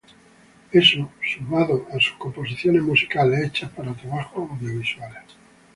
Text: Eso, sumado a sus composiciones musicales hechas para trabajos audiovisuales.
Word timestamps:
Eso, 0.81 1.11
sumado 1.31 1.85
a 1.93 1.99
sus 1.99 2.13
composiciones 2.17 2.81
musicales 2.81 3.45
hechas 3.45 3.69
para 3.69 3.93
trabajos 3.93 4.49
audiovisuales. 4.49 5.37